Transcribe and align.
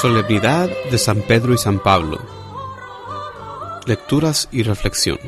Solemnidad 0.00 0.70
de 0.90 0.96
San 0.96 1.20
Pedro 1.20 1.52
y 1.52 1.58
San 1.58 1.78
Pablo. 1.78 2.18
Lecturas 3.84 4.48
y 4.50 4.62
reflexión. 4.62 5.18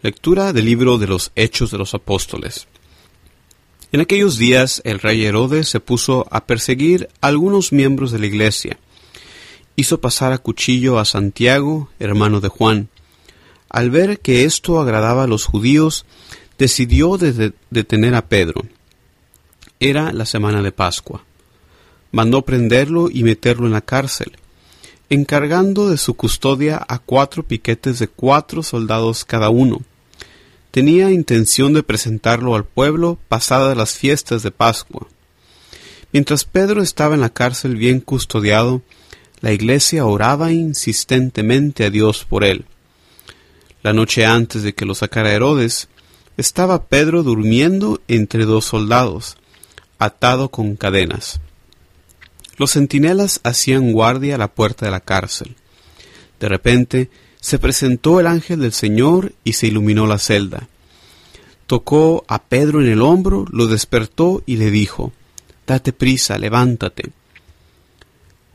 Lectura 0.00 0.54
del 0.54 0.64
libro 0.64 0.96
de 0.96 1.06
los 1.06 1.30
Hechos 1.36 1.70
de 1.70 1.76
los 1.76 1.92
Apóstoles. 1.92 2.66
En 3.92 4.00
aquellos 4.00 4.38
días 4.38 4.80
el 4.86 5.00
rey 5.00 5.22
Herodes 5.26 5.68
se 5.68 5.80
puso 5.80 6.26
a 6.30 6.46
perseguir 6.46 7.10
a 7.20 7.26
algunos 7.26 7.72
miembros 7.72 8.10
de 8.10 8.20
la 8.20 8.26
iglesia. 8.26 8.78
Hizo 9.76 10.00
pasar 10.00 10.32
a 10.32 10.38
cuchillo 10.38 10.98
a 10.98 11.04
Santiago, 11.04 11.90
hermano 11.98 12.40
de 12.40 12.48
Juan. 12.48 12.88
Al 13.68 13.90
ver 13.90 14.20
que 14.20 14.44
esto 14.44 14.80
agradaba 14.80 15.24
a 15.24 15.28
los 15.28 15.44
judíos, 15.44 16.06
decidió 16.56 17.18
detener 17.18 18.14
a 18.14 18.28
Pedro. 18.28 18.62
Era 19.78 20.10
la 20.14 20.24
semana 20.24 20.62
de 20.62 20.72
Pascua 20.72 21.22
mandó 22.12 22.42
prenderlo 22.42 23.08
y 23.10 23.22
meterlo 23.22 23.66
en 23.66 23.72
la 23.72 23.80
cárcel, 23.80 24.32
encargando 25.08 25.88
de 25.90 25.96
su 25.96 26.14
custodia 26.14 26.84
a 26.88 26.98
cuatro 26.98 27.42
piquetes 27.42 27.98
de 27.98 28.08
cuatro 28.08 28.62
soldados 28.62 29.24
cada 29.24 29.50
uno. 29.50 29.82
Tenía 30.70 31.10
intención 31.10 31.72
de 31.72 31.82
presentarlo 31.82 32.54
al 32.54 32.64
pueblo 32.64 33.18
pasadas 33.28 33.76
las 33.76 33.94
fiestas 33.94 34.42
de 34.42 34.52
Pascua. 34.52 35.06
Mientras 36.12 36.44
Pedro 36.44 36.82
estaba 36.82 37.14
en 37.14 37.20
la 37.20 37.30
cárcel 37.30 37.76
bien 37.76 38.00
custodiado, 38.00 38.82
la 39.40 39.52
iglesia 39.52 40.04
oraba 40.04 40.52
insistentemente 40.52 41.84
a 41.84 41.90
Dios 41.90 42.24
por 42.28 42.44
él. 42.44 42.64
La 43.82 43.92
noche 43.92 44.26
antes 44.26 44.62
de 44.62 44.74
que 44.74 44.84
lo 44.84 44.94
sacara 44.94 45.32
Herodes, 45.32 45.88
estaba 46.36 46.84
Pedro 46.84 47.22
durmiendo 47.22 48.00
entre 48.08 48.44
dos 48.44 48.64
soldados, 48.66 49.36
atado 49.98 50.50
con 50.50 50.76
cadenas. 50.76 51.40
Los 52.60 52.72
centinelas 52.72 53.40
hacían 53.42 53.90
guardia 53.90 54.34
a 54.34 54.38
la 54.38 54.52
puerta 54.52 54.84
de 54.84 54.92
la 54.92 55.00
cárcel. 55.00 55.56
De 56.38 56.46
repente 56.46 57.08
se 57.40 57.58
presentó 57.58 58.20
el 58.20 58.26
ángel 58.26 58.60
del 58.60 58.74
Señor 58.74 59.32
y 59.44 59.54
se 59.54 59.68
iluminó 59.68 60.06
la 60.06 60.18
celda. 60.18 60.68
Tocó 61.66 62.22
a 62.28 62.42
Pedro 62.42 62.82
en 62.82 62.88
el 62.88 63.00
hombro, 63.00 63.46
lo 63.50 63.66
despertó 63.66 64.42
y 64.44 64.56
le 64.56 64.70
dijo, 64.70 65.14
Date 65.66 65.94
prisa, 65.94 66.36
levántate. 66.36 67.12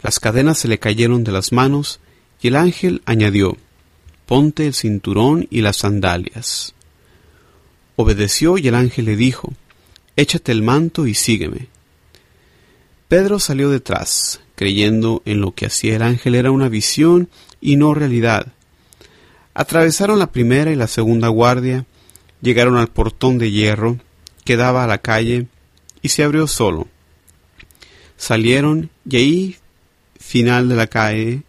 Las 0.04 0.20
cadenas 0.20 0.60
se 0.60 0.68
le 0.68 0.78
cayeron 0.78 1.24
de 1.24 1.32
las 1.32 1.52
manos 1.52 2.00
y 2.44 2.50
el 2.50 2.58
ángel 2.58 3.02
añadió, 3.06 3.58
Ponte 4.28 4.68
el 4.68 4.76
cinturón 4.76 5.48
y 5.50 5.62
las 5.62 5.78
sandalias. 5.78 6.76
Obedeció 7.96 8.60
y 8.60 8.68
el 8.68 8.76
ángel 8.76 9.06
le 9.06 9.16
dijo, 9.16 9.52
Échate 10.16 10.52
el 10.52 10.62
manto 10.62 11.08
y 11.08 11.16
sígueme. 11.16 11.74
Pedro 13.08 13.40
salió 13.40 13.70
detrás, 13.70 14.42
creyendo 14.56 15.22
en 15.26 15.42
lo 15.42 15.54
que 15.54 15.68
hacía 15.68 15.96
el 15.96 16.02
ángel 16.02 16.34
era 16.36 16.50
una 16.50 16.70
visión 16.70 17.30
y 17.62 17.76
no 17.76 17.94
realidad. 17.94 18.54
Atravesaron 19.54 20.18
la 20.18 20.32
primera 20.32 20.72
y 20.72 20.76
la 20.76 20.88
segunda 20.88 21.28
guardia, 21.28 21.86
llegaron 22.42 22.78
al 22.78 22.88
portón 22.88 23.38
de 23.38 23.52
hierro 23.52 23.98
que 24.44 24.58
daba 24.58 24.84
a 24.84 24.88
la 24.88 24.98
calle 24.98 25.48
y 26.02 26.10
se 26.10 26.24
abrió 26.24 26.48
solo. 26.48 26.88
Salieron 28.18 28.90
y 29.08 29.18
ahí, 29.18 29.56
final 30.20 30.68
de 30.68 30.76
la 30.76 30.88
calle, 30.88 31.44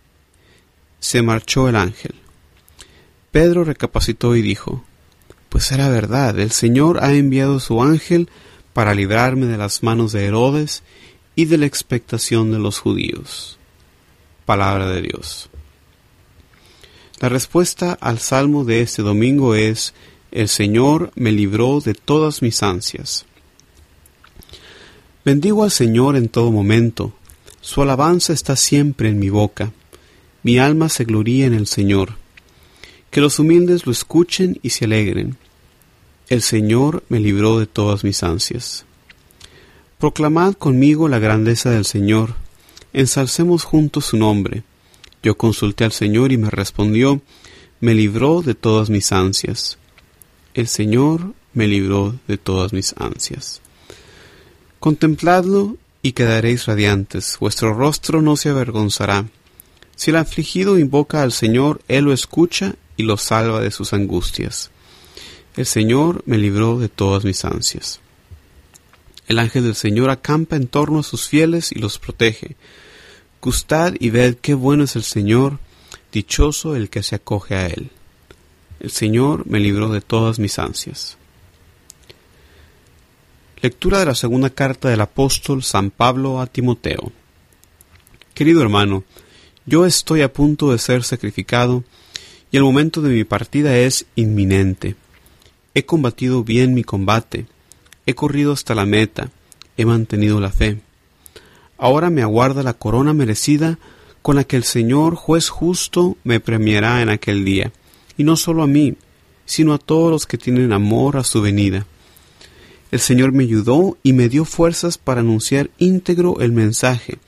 se 1.00 1.22
marchó 1.22 1.69
el 1.69 1.76
ángel. 1.76 2.14
Pedro 3.30 3.64
recapacitó 3.64 4.36
y 4.36 4.42
dijo, 4.42 4.84
Pues 5.48 5.72
era 5.72 5.88
verdad, 5.88 6.38
el 6.38 6.50
Señor 6.50 7.03
ha 7.03 7.14
enviado 7.14 7.60
su 7.60 7.82
ángel 7.82 8.28
para 8.72 8.94
librarme 8.94 9.47
de 9.47 9.56
las 9.56 9.82
manos 9.82 10.12
de 10.12 10.26
Herodes 10.26 10.82
y 11.36 11.44
de 11.44 11.58
la 11.58 11.66
expectación 11.66 12.50
de 12.50 12.58
los 12.58 12.80
judíos. 12.80 13.58
Palabra 14.47 14.88
de 14.88 15.02
Dios. 15.02 15.50
La 17.20 17.28
respuesta 17.28 17.92
al 18.00 18.19
salmo 18.19 18.64
de 18.64 18.80
este 18.80 19.02
domingo 19.02 19.54
es, 19.54 19.94
El 20.32 20.48
Señor 20.48 21.12
me 21.14 21.30
libró 21.30 21.80
de 21.80 21.94
todas 21.94 22.42
mis 22.42 22.62
ansias. 22.62 23.26
Bendigo 25.24 25.62
al 25.62 25.70
Señor 25.70 26.16
en 26.16 26.28
todo 26.28 26.50
momento, 26.50 27.12
su 27.60 27.82
alabanza 27.82 28.32
está 28.32 28.56
siempre 28.56 29.08
en 29.08 29.18
mi 29.18 29.28
boca, 29.28 29.72
mi 30.42 30.58
alma 30.58 30.88
se 30.88 31.04
gloría 31.04 31.47
en 31.47 31.54
el 31.54 31.66
Señor. 31.66 32.14
Que 33.10 33.20
los 33.20 33.38
humildes 33.38 33.86
lo 33.86 33.92
escuchen 33.92 34.58
y 34.62 34.70
se 34.70 34.84
alegren. 34.84 35.36
El 36.28 36.42
Señor 36.42 37.03
me 37.08 37.20
libró 37.20 37.58
de 37.58 37.66
todas 37.66 38.04
mis 38.04 38.22
ansias. 38.22 38.85
Proclamad 39.98 40.52
conmigo 40.52 41.08
la 41.08 41.18
grandeza 41.18 41.70
del 41.70 41.86
Señor, 41.86 42.34
ensalcemos 42.92 43.64
juntos 43.64 44.04
su 44.04 44.18
nombre. 44.18 44.62
Yo 45.22 45.38
consulté 45.38 45.84
al 45.84 45.92
Señor 45.92 46.32
y 46.32 46.36
me 46.36 46.50
respondió, 46.50 47.22
me 47.80 47.94
libró 47.94 48.42
de 48.42 48.54
todas 48.54 48.90
mis 48.90 49.10
ansias. 49.12 49.78
El 50.52 50.68
Señor 50.68 51.32
me 51.54 51.66
libró 51.66 52.14
de 52.28 52.36
todas 52.36 52.74
mis 52.74 52.94
ansias. 52.98 53.62
Contempladlo 54.80 55.78
y 56.02 56.12
quedaréis 56.12 56.66
radiantes, 56.66 57.38
vuestro 57.40 57.72
rostro 57.72 58.20
no 58.20 58.36
se 58.36 58.50
avergonzará. 58.50 59.24
Si 59.96 60.10
el 60.10 60.16
afligido 60.16 60.78
invoca 60.78 61.22
al 61.22 61.32
Señor, 61.32 61.80
Él 61.88 62.04
lo 62.04 62.12
escucha 62.12 62.74
y 62.98 63.04
lo 63.04 63.16
salva 63.16 63.62
de 63.62 63.70
sus 63.70 63.94
angustias. 63.94 64.70
El 65.56 65.64
Señor 65.64 66.22
me 66.26 66.36
libró 66.36 66.78
de 66.78 66.90
todas 66.90 67.24
mis 67.24 67.46
ansias. 67.46 68.00
El 69.26 69.38
ángel 69.41 69.64
del 69.64 69.75
Señor 69.75 70.10
acampa 70.10 70.56
en 70.56 70.69
torno 70.69 71.00
a 71.00 71.03
sus 71.03 71.28
fieles 71.28 71.72
y 71.72 71.81
los 71.81 71.98
protege. 71.98 72.56
Gustad 73.42 73.94
y 73.98 74.10
ved 74.10 74.37
qué 74.37 74.54
bueno 74.54 74.84
es 74.84 74.94
el 74.97 75.03
Señor, 75.03 75.59
dichoso 76.12 76.76
el 76.76 76.91
que 76.91 77.03
se 77.03 77.16
acoge 77.16 77.54
a 77.56 77.66
él. 77.66 77.91
El 78.78 78.91
Señor 78.91 79.47
me 79.47 79.59
libró 79.59 79.88
de 79.88 80.00
todas 80.00 80.38
mis 80.38 80.59
ansias. 80.59 81.16
Lectura 83.60 83.98
de 83.98 84.06
la 84.06 84.15
segunda 84.15 84.50
carta 84.50 84.88
del 84.88 85.00
apóstol 85.00 85.62
San 85.62 85.91
Pablo 85.91 86.41
a 86.41 86.47
Timoteo. 86.47 87.10
Querido 88.34 88.62
hermano, 88.62 89.03
yo 89.65 89.86
estoy 89.86 90.22
a 90.22 90.32
punto 90.32 90.70
de 90.70 90.78
ser 90.78 91.03
sacrificado 91.03 91.82
y 92.53 92.59
el 92.59 92.62
momento 92.62 93.03
de 93.03 93.10
mi 93.10 93.25
partida 93.25 93.76
es 93.76 94.06
inminente. 94.15 94.94
He 95.75 95.84
combatido 95.84 96.44
bien 96.44 96.75
mi 96.75 96.84
combate 96.84 97.47
He 98.06 98.14
corrido 98.14 98.52
hasta 98.52 98.74
la 98.74 98.86
meta, 98.86 99.30
he 99.76 99.84
mantenido 99.84 100.40
la 100.40 100.50
fe. 100.50 100.80
Ahora 101.76 102.08
me 102.08 102.22
aguarda 102.22 102.62
la 102.62 102.72
corona 102.72 103.12
merecida 103.12 103.78
con 104.22 104.36
la 104.36 104.44
que 104.44 104.56
el 104.56 104.64
Señor, 104.64 105.14
juez 105.14 105.48
justo, 105.48 106.16
me 106.24 106.40
premiará 106.40 107.02
en 107.02 107.10
aquel 107.10 107.44
día, 107.44 107.72
y 108.16 108.24
no 108.24 108.36
solo 108.36 108.62
a 108.62 108.66
mí, 108.66 108.96
sino 109.44 109.74
a 109.74 109.78
todos 109.78 110.10
los 110.10 110.26
que 110.26 110.38
tienen 110.38 110.72
amor 110.72 111.16
a 111.16 111.24
su 111.24 111.42
venida. 111.42 111.86
El 112.90 113.00
Señor 113.00 113.32
me 113.32 113.44
ayudó 113.44 113.98
y 114.02 114.12
me 114.12 114.28
dio 114.28 114.44
fuerzas 114.44 114.98
para 114.98 115.20
anunciar 115.20 115.70
íntegro 115.78 116.40
el 116.40 116.52
mensaje, 116.52 117.18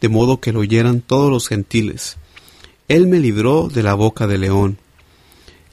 de 0.00 0.08
modo 0.08 0.40
que 0.40 0.52
lo 0.52 0.60
oyeran 0.60 1.00
todos 1.00 1.30
los 1.30 1.48
gentiles. 1.48 2.16
Él 2.88 3.06
me 3.06 3.18
libró 3.18 3.68
de 3.68 3.82
la 3.82 3.94
boca 3.94 4.26
del 4.26 4.42
león. 4.42 4.78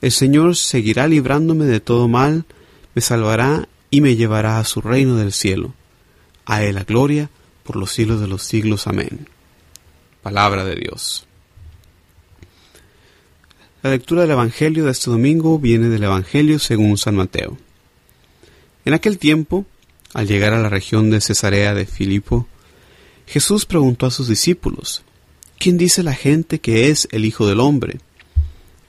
El 0.02 0.12
Señor 0.12 0.56
seguirá 0.56 1.08
librándome 1.08 1.66
de 1.66 1.80
todo 1.80 2.08
mal, 2.08 2.46
me 2.94 3.02
salvará 3.02 3.68
y 3.96 4.02
me 4.02 4.18
llevará 4.18 4.60
a 4.60 4.66
su 4.66 4.82
reino 4.82 5.16
del 5.16 5.32
cielo. 5.32 5.74
A 6.46 6.62
él 6.64 6.76
la 6.76 6.84
gloria 6.84 7.30
por 7.64 7.78
los 7.78 7.94
siglos 7.94 8.20
de 8.20 8.28
los 8.28 8.44
siglos. 8.44 8.88
Amén. 8.88 9.30
Palabra 10.22 10.66
de 10.66 10.76
Dios. 10.76 11.26
La 13.82 13.92
lectura 13.92 14.24
del 14.24 14.32
Evangelio 14.32 14.84
de 14.84 14.92
este 14.92 15.10
domingo 15.10 15.60
viene 15.60 15.88
del 15.88 16.04
Evangelio 16.04 16.60
según 16.60 16.98
San 16.98 17.16
Mateo. 17.16 17.58
En 18.84 18.94
aquel 18.94 19.18
tiempo, 19.18 19.66
al 20.14 20.28
llegar 20.28 20.52
a 20.52 20.60
la 20.60 20.68
región 20.68 21.10
de 21.10 21.22
Cesarea 21.22 21.74
de 21.74 21.86
Filipo, 21.86 22.48
Jesús 23.28 23.66
preguntó 23.66 24.08
a 24.08 24.12
sus 24.12 24.28
discípulos, 24.28 25.04
¿quién 25.58 25.78
dice 25.78 26.04
la 26.04 26.14
gente 26.14 26.60
que 26.60 26.90
es 26.90 27.08
el 27.14 27.24
Hijo 27.24 27.48
del 27.48 27.62
Hombre? 27.62 28.02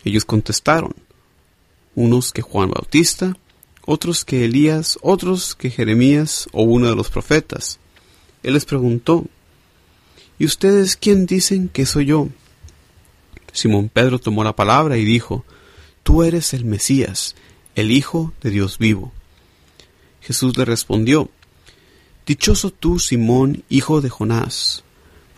Ellos 0.03 0.25
contestaron, 0.25 0.97
unos 1.95 2.33
que 2.33 2.43
Juan 2.43 2.71
Bautista, 2.71 3.37
otros 3.87 4.25
que 4.25 4.45
Elías, 4.45 4.99
otros 5.01 5.55
que 5.55 5.71
Jeremías 5.71 6.49
o 6.53 6.65
uno 6.65 6.89
de 6.89 6.97
los 6.97 7.09
profetas. 7.09 7.79
Él 8.43 8.55
les 8.55 8.67
preguntó, 8.67 9.25
¿Y 10.39 10.45
ustedes 10.45 10.97
quién 10.97 11.25
dicen 11.25 11.69
que 11.69 11.87
soy 11.87 12.07
yo? 12.07 12.29
Simón 13.53 13.89
Pedro 13.89 14.19
tomó 14.19 14.45
la 14.45 14.55
palabra 14.55 14.99
y 14.99 15.05
dijo, 15.05 15.45
Tú 16.03 16.23
eres 16.23 16.53
el 16.53 16.67
Mesías, 16.67 17.35
el 17.75 17.91
Hijo 17.91 18.35
de 18.43 18.51
Dios 18.51 18.77
vivo. 18.77 19.13
Jesús 20.21 20.57
le 20.59 20.65
respondió, 20.65 21.31
Dichoso 22.27 22.71
tú, 22.73 22.99
Simón, 22.99 23.63
hijo 23.69 24.01
de 24.01 24.11
Jonás, 24.11 24.83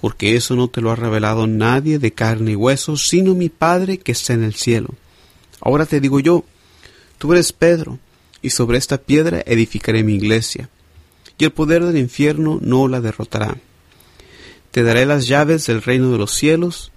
porque 0.01 0.37
eso 0.37 0.57
no 0.57 0.69
te 0.69 0.81
lo 0.81 0.91
ha 0.91 0.97
revelado 0.97 1.47
nadie 1.47 1.99
de 1.99 2.13
carne 2.13 2.53
y 2.53 2.57
hueso, 2.57 2.97
sino 2.97 3.35
mi 3.35 3.51
Padre 3.51 3.99
que 3.99 4.13
está 4.13 4.33
en 4.33 4.43
el 4.43 4.55
cielo. 4.55 4.95
Ahora 5.61 5.85
te 5.85 6.01
digo 6.01 6.19
yo, 6.19 6.45
tú 7.19 7.33
eres 7.35 7.53
Pedro, 7.53 7.99
y 8.43 8.51
sobre 8.51 8.79
esta 8.79 8.99
piedra 8.99 9.43
edificaré 9.47 10.03
mi 10.03 10.15
iglesia, 10.15 10.69
y 11.39 11.45
el 11.45 11.53
poder 11.53 11.85
del 11.85 11.97
infierno 11.97 12.59
no 12.63 12.89
la 12.89 13.01
derrotará. 13.01 13.57
te 14.71 14.83
daré 14.83 15.07
las 15.07 15.27
llaves 15.27 15.67
del 15.67 15.83
reino 15.83 16.13
de 16.13 16.19
los 16.19 16.33
cielos, 16.33 16.93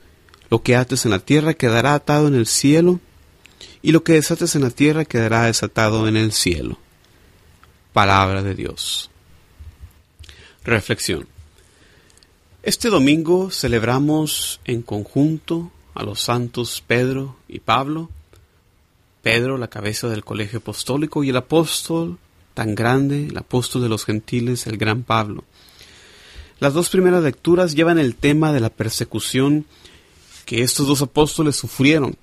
lo 0.49 0.61
que 0.61 0.75
ates 0.75 1.05
en 1.05 1.11
la 1.11 1.19
tierra 1.19 1.53
quedará 1.53 1.93
atado 1.93 2.27
en 2.27 2.35
el 2.35 2.45
cielo, 2.45 2.99
y 3.81 3.91
lo 3.91 4.03
que 4.03 4.13
desates 4.13 4.55
en 4.55 4.61
la 4.61 4.69
tierra 4.69 5.05
quedará 5.05 5.43
desatado 5.43 6.07
en 6.07 6.17
el 6.17 6.33
cielo. 6.33 6.77
Palabra 7.93 8.43
de 8.43 8.55
Dios. 8.55 9.09
Reflexión. 10.63 11.27
Este 12.63 12.89
domingo 12.89 13.49
celebramos 13.49 14.59
en 14.65 14.83
conjunto 14.83 15.71
a 15.95 16.03
los 16.03 16.21
santos 16.21 16.83
Pedro 16.85 17.37
y 17.47 17.59
Pablo, 17.59 18.09
Pedro, 19.21 19.57
la 19.57 19.69
cabeza 19.69 20.07
del 20.07 20.23
colegio 20.23 20.59
apostólico, 20.59 21.23
y 21.23 21.29
el 21.29 21.37
apóstol 21.37 22.17
tan 22.53 22.75
grande, 22.75 23.27
el 23.27 23.37
apóstol 23.37 23.81
de 23.81 23.89
los 23.89 24.05
gentiles, 24.05 24.67
el 24.67 24.77
gran 24.77 25.03
Pablo. 25.03 25.43
Las 26.59 26.73
dos 26.73 26.89
primeras 26.89 27.23
lecturas 27.23 27.73
llevan 27.73 27.97
el 27.97 28.15
tema 28.15 28.51
de 28.51 28.59
la 28.59 28.69
persecución 28.69 29.65
que 30.45 30.61
estos 30.61 30.87
dos 30.87 31.01
apóstoles 31.01 31.55
sufrieron. 31.55 32.15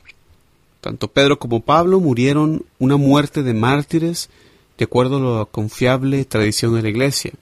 Tanto 0.80 1.08
Pedro 1.08 1.38
como 1.38 1.60
Pablo 1.60 1.98
murieron 1.98 2.64
una 2.78 2.96
muerte 2.96 3.42
de 3.42 3.54
mártires 3.54 4.28
de 4.76 4.84
acuerdo 4.84 5.16
a 5.16 5.38
la 5.40 5.44
confiable 5.44 6.24
tradición 6.24 6.74
de 6.74 6.82
la 6.82 6.88
iglesia. 6.88 7.32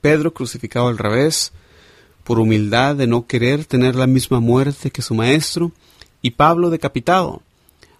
Pedro 0.00 0.34
crucificado 0.34 0.88
al 0.88 0.98
revés, 0.98 1.52
por 2.22 2.38
humildad 2.38 2.94
de 2.96 3.06
no 3.06 3.26
querer 3.26 3.64
tener 3.64 3.96
la 3.96 4.06
misma 4.06 4.40
muerte 4.40 4.90
que 4.90 5.00
su 5.00 5.14
maestro, 5.14 5.72
y 6.20 6.32
Pablo 6.32 6.68
decapitado, 6.68 7.40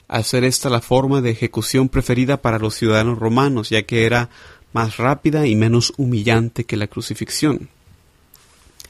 al 0.09 0.25
ser 0.25 0.45
esta 0.45 0.71
la 0.71 0.81
forma 0.81 1.21
de 1.21 1.31
ejecución 1.31 1.89
preferida 1.89 2.39
para 2.39 2.59
los 2.59 2.75
ciudadanos 2.75 3.19
romanos, 3.19 3.69
ya 3.69 3.83
que 3.83 4.07
era 4.07 4.31
más 4.73 4.97
rápida 4.97 5.47
y 5.47 5.55
menos 5.55 5.93
humillante 5.97 6.65
que 6.65 6.77
la 6.77 6.87
crucifixión. 6.87 7.69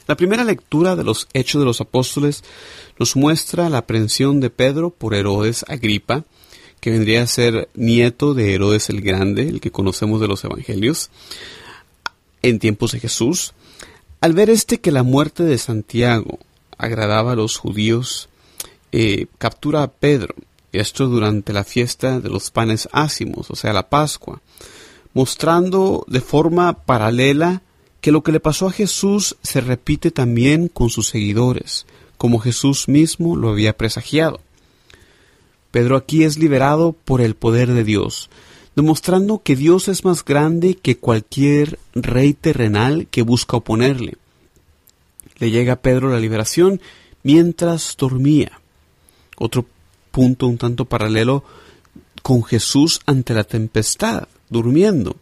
La 0.07 0.15
primera 0.15 0.43
lectura 0.43 0.95
de 0.95 1.03
los 1.03 1.27
Hechos 1.33 1.61
de 1.61 1.65
los 1.65 1.81
Apóstoles 1.81 2.43
nos 2.97 3.15
muestra 3.15 3.69
la 3.69 3.79
aprehensión 3.79 4.39
de 4.39 4.49
Pedro 4.49 4.89
por 4.89 5.13
Herodes 5.13 5.63
Agripa, 5.67 6.23
que 6.79 6.91
vendría 6.91 7.21
a 7.21 7.27
ser 7.27 7.69
nieto 7.75 8.33
de 8.33 8.55
Herodes 8.55 8.89
el 8.89 9.01
Grande, 9.01 9.47
el 9.47 9.61
que 9.61 9.71
conocemos 9.71 10.21
de 10.21 10.27
los 10.27 10.43
Evangelios, 10.43 11.11
en 12.41 12.57
tiempos 12.59 12.93
de 12.93 13.01
Jesús. 13.01 13.53
Al 14.21 14.33
ver 14.33 14.49
este 14.49 14.79
que 14.79 14.91
la 14.91 15.03
muerte 15.03 15.43
de 15.43 15.57
Santiago 15.57 16.39
agradaba 16.77 17.33
a 17.33 17.35
los 17.35 17.57
judíos, 17.57 18.29
eh, 18.91 19.27
captura 19.37 19.83
a 19.83 19.91
Pedro, 19.91 20.33
esto 20.71 21.07
durante 21.07 21.53
la 21.53 21.63
fiesta 21.63 22.19
de 22.19 22.29
los 22.29 22.51
panes 22.51 22.87
ácimos, 22.91 23.49
o 23.49 23.55
sea, 23.55 23.73
la 23.73 23.89
Pascua, 23.89 24.41
mostrando 25.13 26.05
de 26.07 26.21
forma 26.21 26.73
paralela 26.73 27.61
que 28.01 28.11
lo 28.11 28.23
que 28.23 28.31
le 28.31 28.39
pasó 28.39 28.67
a 28.67 28.71
Jesús 28.71 29.35
se 29.41 29.61
repite 29.61 30.11
también 30.11 30.67
con 30.67 30.89
sus 30.89 31.07
seguidores, 31.07 31.85
como 32.17 32.39
Jesús 32.39 32.87
mismo 32.87 33.35
lo 33.35 33.49
había 33.49 33.75
presagiado. 33.75 34.41
Pedro 35.71 35.95
aquí 35.95 36.23
es 36.23 36.37
liberado 36.37 36.93
por 36.93 37.21
el 37.21 37.35
poder 37.35 37.73
de 37.73 37.83
Dios, 37.83 38.29
demostrando 38.75 39.41
que 39.43 39.55
Dios 39.55 39.87
es 39.87 40.05
más 40.05 40.23
grande 40.23 40.75
que 40.75 40.97
cualquier 40.97 41.79
rey 41.93 42.33
terrenal 42.33 43.07
que 43.11 43.21
busca 43.21 43.57
oponerle. 43.57 44.15
Le 45.37 45.51
llega 45.51 45.73
a 45.73 45.81
Pedro 45.81 46.09
la 46.09 46.19
liberación 46.19 46.81
mientras 47.23 47.95
dormía. 47.97 48.59
Otro 49.37 49.65
punto 50.19 50.47
un 50.47 50.57
tanto 50.57 50.83
paralelo 50.83 51.45
con 52.21 52.43
Jesús 52.43 52.99
ante 53.05 53.33
la 53.33 53.45
tempestad, 53.45 54.27
durmiendo. 54.49 55.15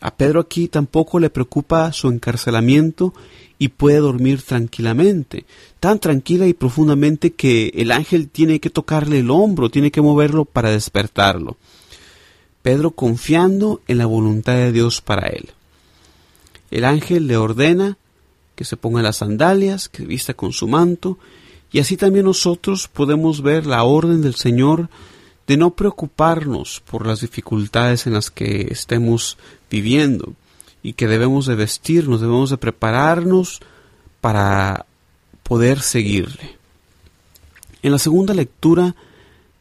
A 0.00 0.14
Pedro 0.14 0.38
aquí 0.38 0.68
tampoco 0.68 1.18
le 1.18 1.30
preocupa 1.30 1.92
su 1.92 2.06
encarcelamiento 2.06 3.12
y 3.58 3.70
puede 3.70 3.98
dormir 3.98 4.42
tranquilamente, 4.42 5.46
tan 5.80 5.98
tranquila 5.98 6.46
y 6.46 6.54
profundamente 6.54 7.32
que 7.32 7.72
el 7.74 7.90
ángel 7.90 8.28
tiene 8.28 8.60
que 8.60 8.70
tocarle 8.70 9.18
el 9.18 9.32
hombro, 9.32 9.68
tiene 9.68 9.90
que 9.90 10.00
moverlo 10.00 10.44
para 10.44 10.70
despertarlo. 10.70 11.56
Pedro 12.62 12.92
confiando 12.92 13.80
en 13.88 13.98
la 13.98 14.06
voluntad 14.06 14.54
de 14.54 14.70
Dios 14.70 15.00
para 15.00 15.26
él. 15.26 15.50
El 16.70 16.84
ángel 16.84 17.26
le 17.26 17.36
ordena 17.36 17.98
que 18.54 18.64
se 18.64 18.76
ponga 18.76 19.02
las 19.02 19.16
sandalias, 19.16 19.88
que 19.88 20.06
vista 20.06 20.34
con 20.34 20.52
su 20.52 20.68
manto, 20.68 21.18
y 21.76 21.80
así 21.80 21.98
también 21.98 22.24
nosotros 22.24 22.88
podemos 22.88 23.42
ver 23.42 23.66
la 23.66 23.84
orden 23.84 24.22
del 24.22 24.34
Señor 24.34 24.88
de 25.46 25.58
no 25.58 25.72
preocuparnos 25.72 26.80
por 26.90 27.06
las 27.06 27.20
dificultades 27.20 28.06
en 28.06 28.14
las 28.14 28.30
que 28.30 28.68
estemos 28.70 29.36
viviendo 29.70 30.32
y 30.82 30.94
que 30.94 31.06
debemos 31.06 31.44
de 31.44 31.54
vestirnos, 31.54 32.22
debemos 32.22 32.48
de 32.48 32.56
prepararnos 32.56 33.60
para 34.22 34.86
poder 35.42 35.80
seguirle. 35.80 36.56
En 37.82 37.92
la 37.92 37.98
segunda 37.98 38.32
lectura, 38.32 38.94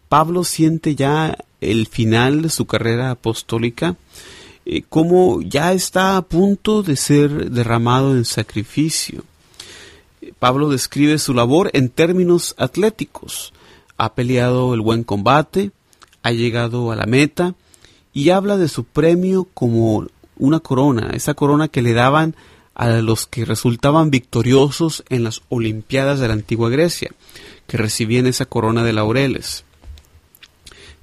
Pablo 0.08 0.46
siente 0.46 0.96
ya 0.96 1.38
el 1.60 1.86
final 1.86 2.44
de 2.44 2.50
su 2.50 2.66
carrera 2.66 3.12
apostólica, 3.12 3.98
eh, 4.66 4.84
como 4.88 5.42
ya 5.42 5.74
está 5.74 6.16
a 6.16 6.22
punto 6.22 6.82
de 6.82 6.96
ser 6.96 7.52
derramado 7.52 8.16
en 8.16 8.24
sacrificio. 8.24 9.26
Pablo 10.40 10.70
describe 10.70 11.18
su 11.20 11.34
labor 11.34 11.70
en 11.74 11.90
términos 11.90 12.56
atléticos 12.58 13.54
ha 13.98 14.14
peleado 14.14 14.74
el 14.74 14.82
buen 14.82 15.04
combate, 15.04 15.72
ha 16.24 16.32
llegado 16.32 16.92
a 16.92 16.96
la 16.96 17.06
meta 17.06 17.56
y 18.14 18.30
habla 18.30 18.58
de 18.58 18.68
su 18.68 18.84
premio 18.84 19.48
como 19.54 20.08
una 20.38 20.60
corona, 20.60 21.12
esa 21.14 21.34
corona 21.34 21.68
que 21.68 21.82
le 21.82 21.94
daban 21.94 22.36
a 22.74 22.90
los 22.90 23.26
que 23.26 23.46
resultaban 23.46 24.12
victoriosos 24.12 25.04
en 25.10 25.24
las 25.24 25.42
Olimpiadas 25.48 26.20
de 26.20 26.28
la 26.28 26.34
antigua 26.34 26.70
Grecia, 26.70 27.12
que 27.68 27.78
recibían 27.78 28.28
esa 28.28 28.46
corona 28.46 28.84
de 28.84 28.92
laureles. 28.92 29.64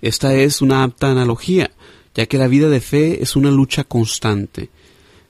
Esta 0.03 0.35
es 0.35 0.61
una 0.61 0.83
apta 0.83 1.11
analogía, 1.11 1.71
ya 2.15 2.27
que 2.27 2.37
la 2.37 2.49
vida 2.49 2.69
de 2.69 2.81
fe 2.81 3.23
es 3.23 3.37
una 3.37 3.51
lucha 3.51 3.85
constante. 3.85 4.69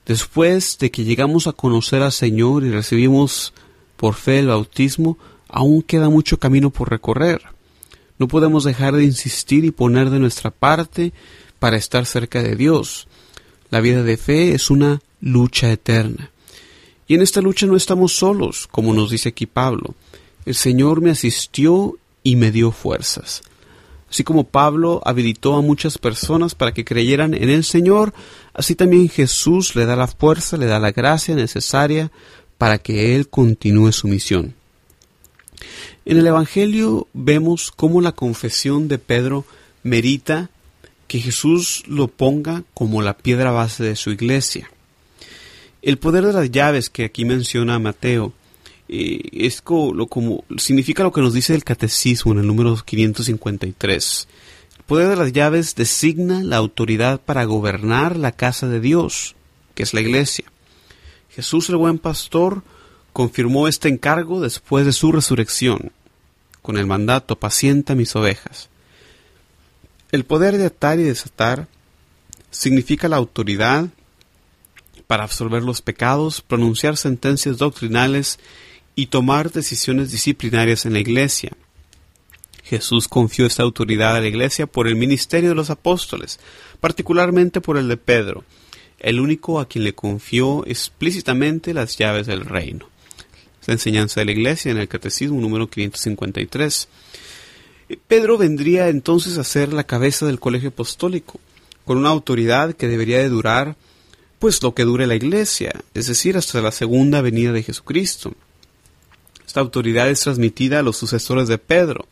Después 0.05 0.77
de 0.79 0.91
que 0.91 1.05
llegamos 1.05 1.47
a 1.47 1.53
conocer 1.53 2.01
al 2.01 2.11
Señor 2.11 2.65
y 2.65 2.71
recibimos 2.71 3.53
por 4.03 4.15
fe 4.15 4.39
el 4.39 4.47
bautismo, 4.47 5.17
aún 5.47 5.81
queda 5.81 6.09
mucho 6.09 6.37
camino 6.37 6.71
por 6.71 6.89
recorrer. 6.89 7.41
No 8.19 8.27
podemos 8.27 8.65
dejar 8.65 8.93
de 8.93 9.05
insistir 9.05 9.63
y 9.63 9.71
poner 9.71 10.09
de 10.09 10.19
nuestra 10.19 10.51
parte 10.51 11.13
para 11.57 11.77
estar 11.77 12.05
cerca 12.05 12.43
de 12.43 12.57
Dios. 12.57 13.07
La 13.69 13.79
vida 13.79 14.03
de 14.03 14.17
fe 14.17 14.53
es 14.55 14.69
una 14.69 15.01
lucha 15.21 15.71
eterna. 15.71 16.31
Y 17.07 17.15
en 17.15 17.21
esta 17.21 17.39
lucha 17.39 17.65
no 17.65 17.77
estamos 17.77 18.11
solos, 18.11 18.67
como 18.69 18.93
nos 18.93 19.09
dice 19.09 19.29
aquí 19.29 19.45
Pablo. 19.45 19.95
El 20.45 20.55
Señor 20.55 20.99
me 20.99 21.11
asistió 21.11 21.97
y 22.23 22.35
me 22.35 22.51
dio 22.51 22.71
fuerzas. 22.71 23.41
Así 24.09 24.25
como 24.25 24.43
Pablo 24.43 25.01
habilitó 25.05 25.55
a 25.55 25.61
muchas 25.61 25.97
personas 25.97 26.55
para 26.55 26.73
que 26.73 26.83
creyeran 26.83 27.33
en 27.33 27.49
el 27.49 27.63
Señor, 27.63 28.13
así 28.53 28.75
también 28.75 29.07
Jesús 29.07 29.77
le 29.77 29.85
da 29.85 29.95
la 29.95 30.07
fuerza, 30.07 30.57
le 30.57 30.65
da 30.65 30.77
la 30.77 30.91
gracia 30.91 31.35
necesaria 31.35 32.11
para 32.57 32.77
que 32.77 33.15
Él 33.15 33.29
continúe 33.29 33.91
su 33.91 34.07
misión. 34.07 34.55
En 36.05 36.17
el 36.17 36.27
Evangelio 36.27 37.07
vemos 37.13 37.71
cómo 37.71 38.01
la 38.01 38.11
confesión 38.11 38.87
de 38.87 38.97
Pedro 38.97 39.45
merita 39.83 40.49
que 41.07 41.19
Jesús 41.19 41.83
lo 41.87 42.07
ponga 42.07 42.63
como 42.73 43.01
la 43.01 43.17
piedra 43.17 43.51
base 43.51 43.83
de 43.83 43.95
su 43.95 44.11
iglesia. 44.11 44.69
El 45.81 45.97
poder 45.97 46.25
de 46.25 46.33
las 46.33 46.49
llaves 46.49 46.89
que 46.89 47.05
aquí 47.05 47.25
menciona 47.25 47.79
Mateo 47.79 48.33
eh, 48.87 49.21
es 49.31 49.61
como, 49.61 50.07
como, 50.07 50.43
significa 50.57 51.03
lo 51.03 51.11
que 51.11 51.21
nos 51.21 51.33
dice 51.33 51.53
el 51.55 51.63
catecismo 51.63 52.31
en 52.33 52.39
el 52.39 52.47
número 52.47 52.75
553. 52.75 54.27
El 54.77 54.83
poder 54.85 55.09
de 55.09 55.15
las 55.15 55.33
llaves 55.33 55.75
designa 55.75 56.41
la 56.43 56.57
autoridad 56.57 57.21
para 57.21 57.43
gobernar 57.45 58.17
la 58.17 58.31
casa 58.31 58.67
de 58.67 58.79
Dios, 58.79 59.35
que 59.75 59.83
es 59.83 59.93
la 59.93 60.01
iglesia. 60.01 60.45
Jesús 61.35 61.69
el 61.69 61.77
buen 61.77 61.97
pastor 61.97 62.63
confirmó 63.11 63.67
este 63.67 63.89
encargo 63.89 64.39
después 64.39 64.85
de 64.85 64.93
su 64.93 65.11
resurrección, 65.11 65.91
con 66.61 66.77
el 66.77 66.85
mandato 66.85 67.37
pacienta 67.37 67.95
mis 67.95 68.15
ovejas. 68.15 68.69
El 70.11 70.25
poder 70.25 70.57
de 70.57 70.65
atar 70.65 70.99
y 70.99 71.03
desatar 71.03 71.67
significa 72.51 73.07
la 73.07 73.17
autoridad 73.17 73.87
para 75.07 75.23
absolver 75.23 75.63
los 75.63 75.81
pecados, 75.81 76.41
pronunciar 76.41 76.97
sentencias 76.97 77.57
doctrinales 77.57 78.39
y 78.95 79.07
tomar 79.07 79.51
decisiones 79.51 80.11
disciplinarias 80.11 80.85
en 80.85 80.93
la 80.93 80.99
iglesia. 80.99 81.51
Jesús 82.63 83.07
confió 83.07 83.47
esta 83.47 83.63
autoridad 83.63 84.15
a 84.15 84.21
la 84.21 84.27
iglesia 84.27 84.67
por 84.67 84.87
el 84.87 84.95
ministerio 84.95 85.49
de 85.49 85.55
los 85.55 85.71
apóstoles, 85.71 86.39
particularmente 86.79 87.59
por 87.59 87.77
el 87.77 87.87
de 87.87 87.97
Pedro, 87.97 88.43
el 89.03 89.19
único 89.19 89.59
a 89.59 89.67
quien 89.67 89.83
le 89.83 89.93
confió 89.93 90.65
explícitamente 90.65 91.73
las 91.73 91.97
llaves 91.97 92.25
del 92.25 92.41
reino 92.41 92.93
la 93.67 93.73
enseñanza 93.73 94.19
de 94.19 94.25
la 94.25 94.31
Iglesia 94.31 94.71
en 94.71 94.77
el 94.77 94.87
Catecismo 94.87 95.39
número 95.39 95.69
553. 95.69 96.87
Pedro 98.07 98.37
vendría 98.37 98.89
entonces 98.89 99.37
a 99.37 99.43
ser 99.43 99.73
la 99.73 99.85
cabeza 99.85 100.25
del 100.25 100.39
colegio 100.39 100.69
apostólico, 100.69 101.39
con 101.85 101.97
una 101.97 102.09
autoridad 102.09 102.73
que 102.73 102.87
debería 102.87 103.19
de 103.19 103.29
durar 103.29 103.75
pues 104.39 104.61
lo 104.61 104.73
que 104.73 104.83
dure 104.83 105.07
la 105.07 105.15
iglesia, 105.15 105.73
es 105.93 106.07
decir, 106.07 106.35
hasta 106.35 106.61
la 106.61 106.73
segunda 106.73 107.21
venida 107.21 107.53
de 107.53 107.63
Jesucristo. 107.63 108.33
Esta 109.45 109.61
autoridad 109.61 110.09
es 110.09 110.19
transmitida 110.19 110.79
a 110.79 110.83
los 110.83 110.97
sucesores 110.97 111.47
de 111.47 111.57
Pedro, 111.57 112.07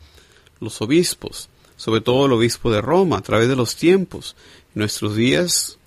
los 0.58 0.80
obispos, 0.80 1.50
sobre 1.76 2.00
todo 2.00 2.24
el 2.24 2.32
obispo 2.32 2.70
de 2.70 2.80
Roma, 2.80 3.18
a 3.18 3.22
través 3.22 3.48
de 3.48 3.56
los 3.56 3.76
tiempos. 3.76 4.34
Nuestros 4.74 5.14
días, 5.14 5.78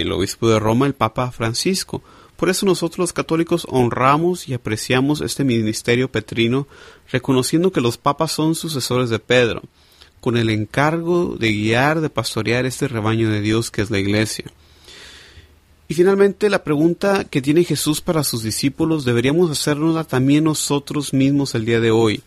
el 0.00 0.12
obispo 0.12 0.48
de 0.48 0.58
Roma, 0.58 0.86
el 0.86 0.94
Papa 0.94 1.30
Francisco. 1.30 2.02
Por 2.36 2.50
eso 2.50 2.66
nosotros 2.66 2.98
los 2.98 3.12
católicos 3.12 3.66
honramos 3.68 4.48
y 4.48 4.54
apreciamos 4.54 5.20
este 5.20 5.44
ministerio 5.44 6.10
petrino, 6.10 6.66
reconociendo 7.10 7.72
que 7.72 7.80
los 7.80 7.96
papas 7.96 8.32
son 8.32 8.54
sucesores 8.54 9.10
de 9.10 9.18
Pedro, 9.18 9.62
con 10.20 10.36
el 10.36 10.50
encargo 10.50 11.36
de 11.38 11.52
guiar, 11.52 12.00
de 12.00 12.10
pastorear 12.10 12.66
este 12.66 12.88
rebaño 12.88 13.30
de 13.30 13.40
Dios 13.40 13.70
que 13.70 13.82
es 13.82 13.90
la 13.90 13.98
iglesia. 13.98 14.46
Y 15.86 15.94
finalmente 15.94 16.48
la 16.48 16.64
pregunta 16.64 17.24
que 17.24 17.42
tiene 17.42 17.62
Jesús 17.62 18.00
para 18.00 18.24
sus 18.24 18.42
discípulos 18.42 19.04
deberíamos 19.04 19.50
hacernosla 19.50 20.04
también 20.04 20.44
nosotros 20.44 21.12
mismos 21.12 21.54
el 21.54 21.64
día 21.64 21.80
de 21.80 21.90
hoy. 21.90 22.22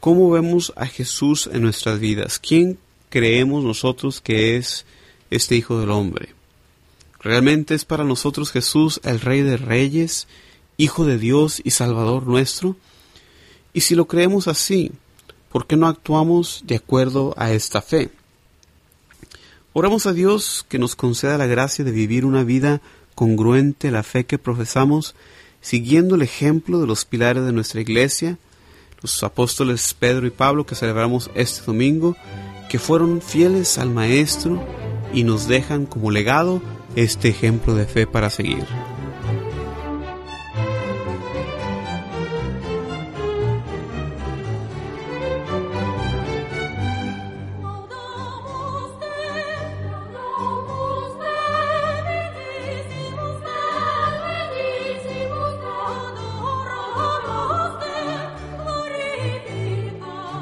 ¿Cómo 0.00 0.30
vemos 0.30 0.72
a 0.76 0.86
Jesús 0.86 1.48
en 1.52 1.62
nuestras 1.62 2.00
vidas? 2.00 2.38
¿Quién 2.38 2.78
creemos 3.10 3.62
nosotros 3.62 4.20
que 4.20 4.56
es 4.56 4.86
este 5.30 5.56
Hijo 5.56 5.80
del 5.80 5.90
Hombre? 5.90 6.35
¿Realmente 7.26 7.74
es 7.74 7.84
para 7.84 8.04
nosotros 8.04 8.52
Jesús 8.52 9.00
el 9.02 9.20
Rey 9.20 9.42
de 9.42 9.56
Reyes, 9.56 10.28
Hijo 10.76 11.04
de 11.04 11.18
Dios 11.18 11.60
y 11.64 11.72
Salvador 11.72 12.24
nuestro? 12.24 12.76
Y 13.72 13.80
si 13.80 13.96
lo 13.96 14.06
creemos 14.06 14.46
así, 14.46 14.92
¿por 15.50 15.66
qué 15.66 15.76
no 15.76 15.88
actuamos 15.88 16.62
de 16.66 16.76
acuerdo 16.76 17.34
a 17.36 17.50
esta 17.50 17.82
fe? 17.82 18.10
Oramos 19.72 20.06
a 20.06 20.12
Dios 20.12 20.64
que 20.68 20.78
nos 20.78 20.94
conceda 20.94 21.36
la 21.36 21.48
gracia 21.48 21.84
de 21.84 21.90
vivir 21.90 22.24
una 22.24 22.44
vida 22.44 22.80
congruente 23.16 23.88
a 23.88 23.90
la 23.90 24.04
fe 24.04 24.24
que 24.24 24.38
profesamos, 24.38 25.16
siguiendo 25.60 26.14
el 26.14 26.22
ejemplo 26.22 26.80
de 26.80 26.86
los 26.86 27.04
pilares 27.04 27.44
de 27.44 27.50
nuestra 27.50 27.80
iglesia, 27.80 28.38
los 29.02 29.20
apóstoles 29.24 29.96
Pedro 29.98 30.28
y 30.28 30.30
Pablo 30.30 30.64
que 30.64 30.76
celebramos 30.76 31.28
este 31.34 31.66
domingo, 31.66 32.16
que 32.70 32.78
fueron 32.78 33.20
fieles 33.20 33.78
al 33.78 33.90
Maestro 33.90 34.64
y 35.12 35.24
nos 35.24 35.48
dejan 35.48 35.86
como 35.86 36.12
legado 36.12 36.62
este 36.96 37.28
ejemplo 37.28 37.74
de 37.74 37.86
fe 37.86 38.06
para 38.06 38.30
seguir. 38.30 38.64